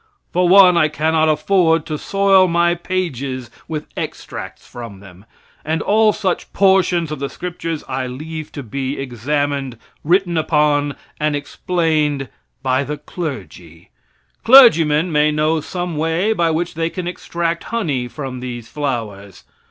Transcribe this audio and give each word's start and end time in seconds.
For 0.33 0.49
one, 0.49 0.77
I 0.77 0.87
cannot 0.87 1.29
afford 1.29 1.85
to 1.85 1.95
soil 1.99 2.47
my 2.47 2.73
pages 2.73 3.51
with 3.67 3.85
extracts 3.95 4.65
from 4.65 4.99
them; 4.99 5.25
and 5.63 5.79
all 5.83 6.11
such 6.11 6.51
portions 6.53 7.11
of 7.11 7.19
the 7.19 7.29
scriptures 7.29 7.83
I 7.87 8.07
leave 8.07 8.51
to 8.53 8.63
be 8.63 8.97
examined, 8.99 9.77
written 10.03 10.37
upon, 10.37 10.95
and 11.19 11.35
explained 11.35 12.29
by 12.63 12.83
the 12.83 12.97
clergy. 12.97 13.91
Clergymen 14.43 15.11
may 15.11 15.29
know 15.31 15.61
some 15.61 15.95
way 15.97 16.33
by 16.33 16.49
which 16.49 16.73
they 16.73 16.89
can 16.89 17.07
extract 17.07 17.65
honey 17.65 18.07
from 18.07 18.39
these 18.39 18.67
flowers. 18.67 19.43